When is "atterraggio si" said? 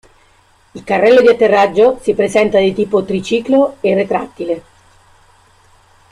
1.29-2.15